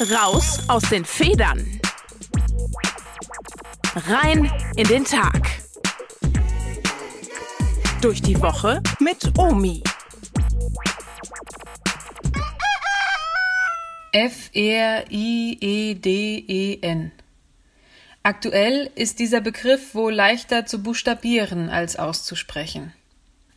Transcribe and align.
Raus 0.00 0.60
aus 0.68 0.84
den 0.90 1.04
Federn. 1.04 1.80
Rein 3.96 4.48
in 4.76 4.86
den 4.86 5.04
Tag. 5.04 5.50
Durch 8.00 8.22
die 8.22 8.40
Woche 8.40 8.80
mit 9.00 9.36
Omi. 9.36 9.82
F-R-I-E-D-E-N. 14.12 15.02
Aktuell 18.22 18.92
ist 18.94 19.18
dieser 19.18 19.40
Begriff 19.40 19.96
wohl 19.96 20.14
leichter 20.14 20.64
zu 20.64 20.80
buchstabieren 20.80 21.70
als 21.70 21.96
auszusprechen. 21.96 22.92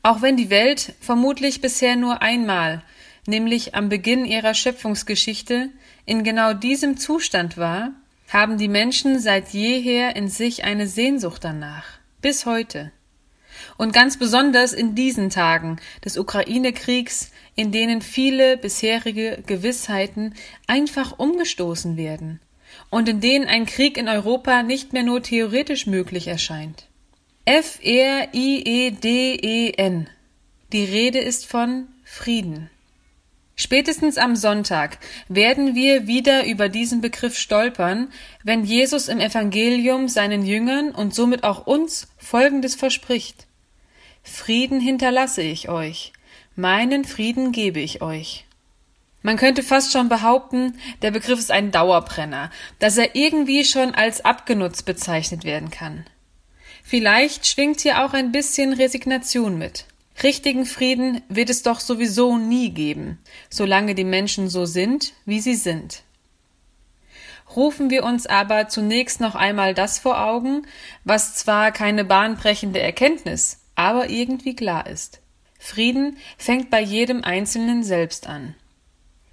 Auch 0.01 0.23
wenn 0.23 0.37
die 0.37 0.49
Welt 0.49 0.95
vermutlich 1.01 1.61
bisher 1.61 1.95
nur 1.95 2.23
einmal, 2.23 2.81
nämlich 3.27 3.75
am 3.75 3.89
Beginn 3.89 4.25
ihrer 4.25 4.53
Schöpfungsgeschichte, 4.53 5.69
in 6.05 6.23
genau 6.23 6.53
diesem 6.53 6.97
Zustand 6.97 7.57
war, 7.57 7.91
haben 8.29 8.57
die 8.57 8.67
Menschen 8.67 9.19
seit 9.19 9.49
jeher 9.49 10.15
in 10.15 10.29
sich 10.29 10.63
eine 10.63 10.87
Sehnsucht 10.87 11.43
danach, 11.43 11.85
bis 12.21 12.45
heute. 12.45 12.91
Und 13.77 13.93
ganz 13.93 14.17
besonders 14.17 14.73
in 14.73 14.95
diesen 14.95 15.29
Tagen 15.29 15.77
des 16.03 16.17
Ukraine-Kriegs, 16.17 17.31
in 17.55 17.71
denen 17.71 18.01
viele 18.01 18.57
bisherige 18.57 19.43
Gewissheiten 19.45 20.33
einfach 20.67 21.19
umgestoßen 21.19 21.97
werden 21.97 22.39
und 22.89 23.09
in 23.09 23.19
denen 23.19 23.47
ein 23.47 23.65
Krieg 23.65 23.97
in 23.97 24.07
Europa 24.07 24.63
nicht 24.63 24.93
mehr 24.93 25.03
nur 25.03 25.21
theoretisch 25.21 25.85
möglich 25.87 26.27
erscheint. 26.27 26.87
F-R-I-E-D-E-N. 27.45 28.29
Die 30.71 30.85
Rede 30.85 31.19
ist 31.19 31.45
von 31.45 31.87
Frieden. 32.03 32.69
Spätestens 33.61 34.17
am 34.17 34.35
Sonntag 34.35 34.97
werden 35.29 35.75
wir 35.75 36.07
wieder 36.07 36.47
über 36.47 36.67
diesen 36.67 36.99
Begriff 36.99 37.37
stolpern, 37.37 38.11
wenn 38.43 38.65
Jesus 38.65 39.07
im 39.07 39.19
Evangelium 39.19 40.07
seinen 40.07 40.43
Jüngern 40.43 40.89
und 40.89 41.13
somit 41.13 41.43
auch 41.43 41.67
uns 41.67 42.07
Folgendes 42.17 42.73
verspricht. 42.73 43.45
Frieden 44.23 44.79
hinterlasse 44.79 45.43
ich 45.43 45.69
euch, 45.69 46.11
meinen 46.55 47.05
Frieden 47.05 47.51
gebe 47.51 47.79
ich 47.79 48.01
euch. 48.01 48.45
Man 49.21 49.37
könnte 49.37 49.61
fast 49.61 49.91
schon 49.91 50.09
behaupten, 50.09 50.79
der 51.03 51.11
Begriff 51.11 51.37
ist 51.37 51.51
ein 51.51 51.69
Dauerbrenner, 51.69 52.49
dass 52.79 52.97
er 52.97 53.15
irgendwie 53.15 53.63
schon 53.63 53.93
als 53.93 54.25
abgenutzt 54.25 54.85
bezeichnet 54.85 55.43
werden 55.43 55.69
kann. 55.69 56.07
Vielleicht 56.83 57.45
schwingt 57.45 57.81
hier 57.81 58.03
auch 58.03 58.13
ein 58.13 58.31
bisschen 58.31 58.73
Resignation 58.73 59.59
mit. 59.59 59.85
Richtigen 60.23 60.65
Frieden 60.65 61.21
wird 61.29 61.49
es 61.49 61.63
doch 61.63 61.79
sowieso 61.79 62.37
nie 62.37 62.69
geben, 62.69 63.17
solange 63.49 63.95
die 63.95 64.03
Menschen 64.03 64.49
so 64.49 64.65
sind, 64.65 65.13
wie 65.25 65.39
sie 65.39 65.55
sind. 65.55 66.03
Rufen 67.55 67.89
wir 67.89 68.03
uns 68.03 68.27
aber 68.27 68.69
zunächst 68.69 69.19
noch 69.19 69.35
einmal 69.35 69.73
das 69.73 69.99
vor 69.99 70.21
Augen, 70.23 70.67
was 71.03 71.35
zwar 71.35 71.71
keine 71.71 72.05
bahnbrechende 72.05 72.79
Erkenntnis, 72.79 73.59
aber 73.75 74.09
irgendwie 74.09 74.55
klar 74.55 74.87
ist. 74.87 75.21
Frieden 75.59 76.17
fängt 76.37 76.69
bei 76.69 76.81
jedem 76.81 77.23
Einzelnen 77.23 77.83
selbst 77.83 78.27
an. 78.27 78.55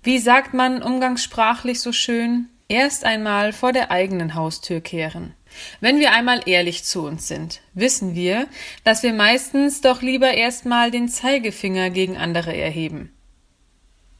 Wie 0.02 0.18
sagt 0.18 0.54
man 0.54 0.82
umgangssprachlich 0.82 1.80
so 1.80 1.92
schön? 1.92 2.48
Erst 2.68 3.04
einmal 3.04 3.52
vor 3.52 3.72
der 3.72 3.90
eigenen 3.90 4.34
Haustür 4.34 4.80
kehren. 4.80 5.34
Wenn 5.80 6.00
wir 6.00 6.12
einmal 6.12 6.42
ehrlich 6.46 6.84
zu 6.84 7.06
uns 7.06 7.28
sind, 7.28 7.60
wissen 7.74 8.14
wir, 8.14 8.46
dass 8.84 9.02
wir 9.02 9.12
meistens 9.12 9.80
doch 9.80 10.02
lieber 10.02 10.32
erstmal 10.32 10.90
den 10.90 11.08
Zeigefinger 11.08 11.90
gegen 11.90 12.16
andere 12.16 12.56
erheben. 12.56 13.12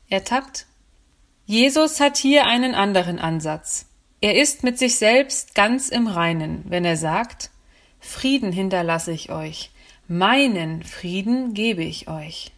Ertappt? 0.09 0.66
Jesus 1.47 2.00
hat 2.00 2.16
hier 2.16 2.47
einen 2.47 2.75
anderen 2.75 3.19
Ansatz. 3.19 3.86
Er 4.20 4.36
ist 4.36 4.64
mit 4.64 4.78
sich 4.78 4.97
selbst 4.97 5.55
ganz 5.55 5.89
im 5.89 6.06
Reinen, 6.06 6.64
wenn 6.69 6.84
er 6.84 6.97
sagt, 6.97 7.50
Frieden 8.00 8.53
hinterlasse 8.53 9.12
ich 9.12 9.31
euch, 9.31 9.71
meinen 10.09 10.82
Frieden 10.82 11.54
gebe 11.54 11.84
ich 11.84 12.09
euch. 12.09 12.53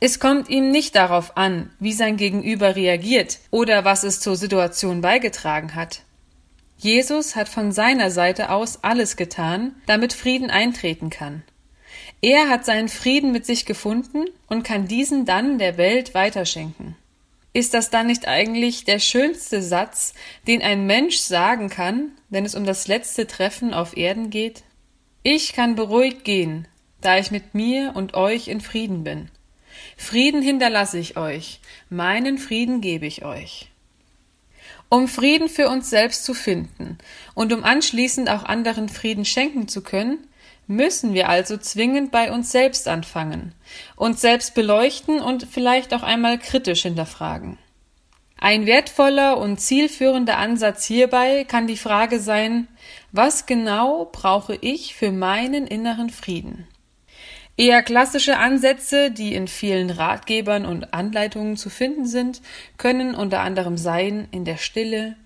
Es 0.00 0.20
kommt 0.20 0.48
ihm 0.48 0.70
nicht 0.70 0.96
darauf 0.96 1.36
an, 1.36 1.70
wie 1.80 1.92
sein 1.92 2.16
Gegenüber 2.16 2.76
reagiert 2.76 3.38
oder 3.50 3.84
was 3.84 4.04
es 4.04 4.20
zur 4.20 4.36
Situation 4.36 5.00
beigetragen 5.00 5.74
hat. 5.74 6.03
Jesus 6.84 7.34
hat 7.34 7.48
von 7.48 7.72
seiner 7.72 8.10
Seite 8.10 8.50
aus 8.50 8.84
alles 8.84 9.16
getan, 9.16 9.74
damit 9.86 10.12
Frieden 10.12 10.50
eintreten 10.50 11.08
kann. 11.08 11.42
Er 12.20 12.50
hat 12.50 12.66
seinen 12.66 12.90
Frieden 12.90 13.32
mit 13.32 13.46
sich 13.46 13.64
gefunden 13.64 14.26
und 14.48 14.64
kann 14.64 14.86
diesen 14.86 15.24
dann 15.24 15.56
der 15.58 15.78
Welt 15.78 16.12
weiterschenken. 16.12 16.94
Ist 17.54 17.72
das 17.72 17.88
dann 17.88 18.08
nicht 18.08 18.28
eigentlich 18.28 18.84
der 18.84 18.98
schönste 18.98 19.62
Satz, 19.62 20.12
den 20.46 20.60
ein 20.60 20.84
Mensch 20.84 21.16
sagen 21.16 21.70
kann, 21.70 22.12
wenn 22.28 22.44
es 22.44 22.54
um 22.54 22.66
das 22.66 22.86
letzte 22.86 23.26
Treffen 23.26 23.72
auf 23.72 23.96
Erden 23.96 24.28
geht? 24.28 24.62
Ich 25.22 25.54
kann 25.54 25.76
beruhigt 25.76 26.22
gehen, 26.22 26.68
da 27.00 27.16
ich 27.16 27.30
mit 27.30 27.54
mir 27.54 27.92
und 27.94 28.12
euch 28.12 28.46
in 28.46 28.60
Frieden 28.60 29.04
bin. 29.04 29.30
Frieden 29.96 30.42
hinterlasse 30.42 30.98
ich 30.98 31.16
euch, 31.16 31.60
meinen 31.88 32.36
Frieden 32.36 32.82
gebe 32.82 33.06
ich 33.06 33.24
euch. 33.24 33.70
Um 34.94 35.08
Frieden 35.08 35.48
für 35.48 35.68
uns 35.70 35.90
selbst 35.90 36.22
zu 36.22 36.34
finden 36.34 36.98
und 37.34 37.52
um 37.52 37.64
anschließend 37.64 38.30
auch 38.30 38.44
anderen 38.44 38.88
Frieden 38.88 39.24
schenken 39.24 39.66
zu 39.66 39.82
können, 39.82 40.24
müssen 40.68 41.14
wir 41.14 41.28
also 41.28 41.56
zwingend 41.56 42.12
bei 42.12 42.30
uns 42.30 42.52
selbst 42.52 42.86
anfangen, 42.86 43.56
uns 43.96 44.20
selbst 44.20 44.54
beleuchten 44.54 45.18
und 45.18 45.48
vielleicht 45.50 45.92
auch 45.94 46.04
einmal 46.04 46.38
kritisch 46.38 46.82
hinterfragen. 46.82 47.58
Ein 48.38 48.66
wertvoller 48.66 49.38
und 49.38 49.58
zielführender 49.58 50.38
Ansatz 50.38 50.84
hierbei 50.84 51.42
kann 51.42 51.66
die 51.66 51.76
Frage 51.76 52.20
sein, 52.20 52.68
was 53.10 53.46
genau 53.46 54.08
brauche 54.12 54.54
ich 54.54 54.94
für 54.94 55.10
meinen 55.10 55.66
inneren 55.66 56.08
Frieden? 56.08 56.68
Eher 57.56 57.82
klassische 57.82 58.38
Ansätze, 58.38 59.12
die 59.12 59.34
in 59.34 59.46
vielen 59.46 59.90
Ratgebern 59.90 60.66
und 60.66 60.92
Anleitungen 60.92 61.56
zu 61.56 61.70
finden 61.70 62.06
sind, 62.06 62.42
können 62.78 63.14
unter 63.14 63.40
anderem 63.40 63.76
sein 63.76 64.26
in 64.32 64.44
der 64.44 64.56
Stille, 64.56 65.16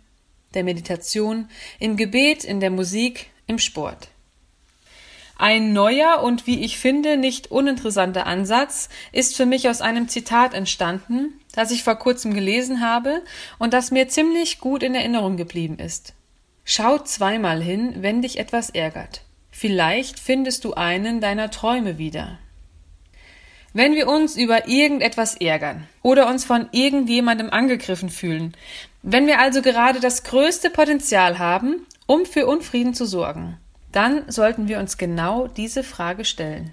der 0.53 0.63
Meditation, 0.63 1.49
im 1.79 1.97
Gebet, 1.97 2.45
in 2.45 2.61
der 2.61 2.71
Musik, 2.71 3.31
im 3.47 3.59
Sport. 3.59 4.09
Ein 5.39 5.73
neuer 5.73 6.23
und 6.23 6.47
wie 6.47 6.65
ich 6.65 6.79
finde 6.79 7.17
nicht 7.17 7.51
uninteressanter 7.51 8.27
Ansatz 8.27 8.89
ist 9.13 9.37
für 9.37 9.47
mich 9.47 9.69
aus 9.69 9.81
einem 9.81 10.09
Zitat 10.09 10.53
entstanden, 10.53 11.41
das 11.53 11.71
ich 11.71 11.85
vor 11.85 11.95
kurzem 11.95 12.35
gelesen 12.35 12.81
habe 12.81 13.23
und 13.59 13.73
das 13.73 13.93
mir 13.93 14.09
ziemlich 14.09 14.59
gut 14.59 14.83
in 14.83 14.97
Erinnerung 14.97 15.37
geblieben 15.37 15.79
ist. 15.79 16.13
Schau 16.65 16.99
zweimal 16.99 17.63
hin, 17.63 18.03
wenn 18.03 18.21
dich 18.21 18.39
etwas 18.39 18.69
ärgert. 18.71 19.23
Vielleicht 19.61 20.21
findest 20.21 20.65
du 20.65 20.75
einen 20.75 21.21
deiner 21.21 21.51
Träume 21.51 21.99
wieder. 21.99 22.39
Wenn 23.73 23.97
wir 23.97 24.07
uns 24.07 24.37
über 24.37 24.69
irgendetwas 24.69 25.35
ärgern 25.35 25.89
oder 26.01 26.29
uns 26.29 26.45
von 26.45 26.69
irgendjemandem 26.71 27.51
angegriffen 27.51 28.09
fühlen, 28.09 28.57
wenn 29.03 29.27
wir 29.27 29.41
also 29.41 29.61
gerade 29.61 29.99
das 29.99 30.23
größte 30.23 30.71
Potenzial 30.71 31.41
haben, 31.41 31.85
um 32.07 32.25
für 32.25 32.47
Unfrieden 32.47 32.95
zu 32.95 33.05
sorgen, 33.05 33.59
dann 33.91 34.31
sollten 34.31 34.69
wir 34.69 34.79
uns 34.79 34.97
genau 34.97 35.49
diese 35.49 35.83
Frage 35.83 36.25
stellen. 36.25 36.73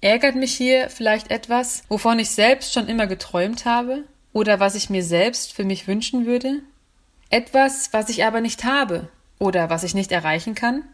Ärgert 0.00 0.34
mich 0.34 0.54
hier 0.54 0.88
vielleicht 0.88 1.30
etwas, 1.30 1.82
wovon 1.90 2.18
ich 2.18 2.30
selbst 2.30 2.72
schon 2.72 2.88
immer 2.88 3.06
geträumt 3.06 3.66
habe 3.66 4.04
oder 4.32 4.60
was 4.60 4.76
ich 4.76 4.88
mir 4.88 5.04
selbst 5.04 5.52
für 5.52 5.64
mich 5.64 5.86
wünschen 5.86 6.24
würde? 6.24 6.60
Etwas, 7.28 7.92
was 7.92 8.08
ich 8.08 8.24
aber 8.24 8.40
nicht 8.40 8.64
habe 8.64 9.10
oder 9.38 9.68
was 9.68 9.82
ich 9.82 9.92
nicht 9.92 10.10
erreichen 10.10 10.54
kann? 10.54 10.84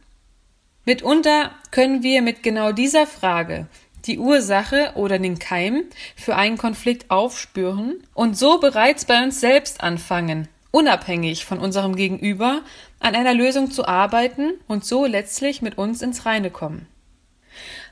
Mitunter 0.89 1.51
können 1.71 2.03
wir 2.03 2.23
mit 2.23 2.43
genau 2.43 2.73
dieser 2.73 3.07
Frage 3.07 3.67
die 4.07 4.19
Ursache 4.19 4.93
oder 4.95 5.19
den 5.19 5.39
Keim 5.39 5.85
für 6.17 6.35
einen 6.35 6.57
Konflikt 6.57 7.11
aufspüren 7.11 8.03
und 8.15 8.39
so 8.39 8.59
bereits 8.59 9.05
bei 9.05 9.23
uns 9.23 9.39
selbst 9.39 9.83
anfangen, 9.83 10.49
unabhängig 10.71 11.45
von 11.45 11.59
unserem 11.59 11.95
Gegenüber 11.95 12.63
an 13.01 13.15
einer 13.15 13.35
Lösung 13.35 13.71
zu 13.71 13.87
arbeiten 13.87 14.55
und 14.67 14.83
so 14.83 15.05
letztlich 15.05 15.61
mit 15.61 15.77
uns 15.77 16.01
ins 16.01 16.25
Reine 16.25 16.51
kommen. 16.51 16.87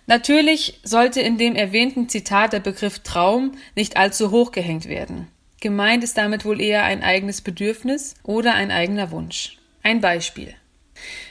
Natürlich 0.06 0.80
sollte 0.82 1.20
in 1.20 1.36
dem 1.36 1.54
erwähnten 1.54 2.08
Zitat 2.08 2.54
der 2.54 2.60
Begriff 2.60 3.00
Traum 3.00 3.58
nicht 3.74 3.98
allzu 3.98 4.30
hoch 4.30 4.52
gehängt 4.52 4.88
werden. 4.88 5.28
Gemeint 5.60 6.02
ist 6.02 6.16
damit 6.16 6.46
wohl 6.46 6.62
eher 6.62 6.84
ein 6.84 7.02
eigenes 7.02 7.42
Bedürfnis 7.42 8.14
oder 8.22 8.54
ein 8.54 8.70
eigener 8.70 9.10
Wunsch. 9.10 9.58
Ein 9.82 10.00
Beispiel. 10.00 10.54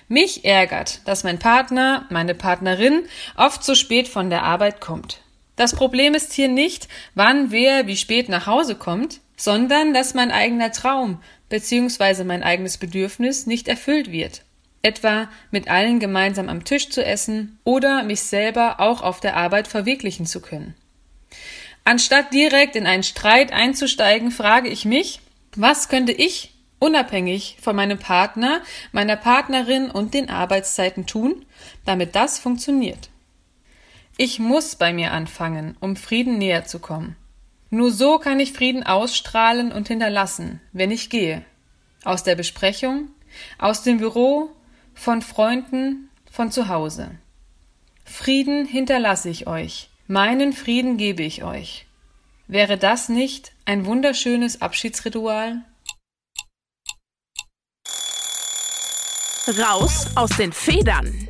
Mich 0.08 0.46
ärgert, 0.46 1.02
dass 1.06 1.24
mein 1.24 1.40
Partner, 1.40 2.06
meine 2.10 2.36
Partnerin 2.36 3.04
oft 3.36 3.64
zu 3.64 3.76
spät 3.76 4.08
von 4.08 4.30
der 4.30 4.44
Arbeit 4.44 4.82
kommt. 4.82 5.22
Das 5.56 5.74
Problem 5.74 6.14
ist 6.14 6.34
hier 6.34 6.50
nicht, 6.50 6.88
wann 7.14 7.52
wer 7.52 7.88
wie 7.88 7.98
spät 7.98 8.30
nach 8.30 8.46
Hause 8.46 8.76
kommt, 8.76 9.22
sondern 9.38 9.94
dass 9.94 10.14
mein 10.14 10.32
eigener 10.32 10.72
Traum 10.72 11.22
bzw. 11.50 12.24
mein 12.24 12.44
eigenes 12.44 12.78
Bedürfnis 12.78 13.46
nicht 13.46 13.68
erfüllt 13.68 14.12
wird. 14.12 14.44
Etwa 14.82 15.30
mit 15.52 15.68
allen 15.68 16.00
gemeinsam 16.00 16.50
am 16.50 16.64
Tisch 16.64 16.90
zu 16.90 17.04
essen 17.04 17.60
oder 17.64 18.04
mich 18.04 18.22
selber 18.22 18.80
auch 18.80 19.02
auf 19.02 19.20
der 19.20 19.36
Arbeit 19.36 19.68
verwirklichen 19.68 20.26
zu 20.26 20.42
können. 20.42 20.76
Anstatt 21.84 22.34
direkt 22.34 22.76
in 22.76 22.86
einen 22.86 23.04
Streit 23.04 23.52
einzusteigen, 23.52 24.32
frage 24.32 24.70
ich 24.70 24.86
mich, 24.86 25.22
Was 25.56 25.88
könnte 25.88 26.12
ich 26.12 26.55
unabhängig 26.86 27.58
von 27.60 27.76
meinem 27.76 27.98
Partner, 27.98 28.62
meiner 28.92 29.16
Partnerin 29.16 29.90
und 29.90 30.14
den 30.14 30.30
Arbeitszeiten 30.30 31.08
tun, 31.08 31.44
damit 31.84 32.16
das 32.16 32.38
funktioniert? 32.38 33.10
Ich 34.18 34.40
muss 34.40 34.76
bei 34.76 34.94
mir 34.94 35.12
anfangen, 35.12 35.76
um 35.80 35.96
Frieden 35.96 36.38
näher 36.38 36.66
zu 36.66 36.80
kommen. 36.80 37.16
Nur 37.72 37.92
so 37.92 38.20
kann 38.20 38.40
ich 38.40 38.54
Frieden 38.54 38.84
ausstrahlen 38.84 39.72
und 39.72 39.88
hinterlassen, 39.88 40.62
wenn 40.72 40.92
ich 40.92 41.10
gehe. 41.10 41.44
Aus 42.04 42.24
der 42.24 42.36
Besprechung, 42.36 43.10
aus 43.58 43.82
dem 43.82 43.98
Büro, 43.98 44.52
von 44.94 45.24
Freunden, 45.24 46.10
von 46.32 46.52
zu 46.52 46.70
Hause. 46.70 47.12
Frieden 48.06 48.66
hinterlasse 48.66 49.30
ich 49.30 49.48
euch, 49.48 49.90
meinen 50.08 50.54
Frieden 50.54 50.98
gebe 50.98 51.24
ich 51.24 51.44
euch. 51.44 51.88
Wäre 52.48 52.78
das 52.78 53.10
nicht 53.10 53.54
ein 53.66 53.88
wunderschönes 53.88 54.62
Abschiedsritual? 54.62 55.64
Raus 59.48 60.08
aus 60.16 60.32
den 60.38 60.52
Federn. 60.52 61.28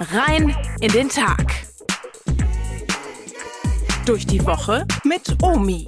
Rein 0.00 0.56
in 0.80 0.90
den 0.90 1.08
Tag. 1.08 1.46
Durch 4.04 4.26
die 4.26 4.44
Woche 4.44 4.84
mit 5.04 5.40
Omi. 5.40 5.86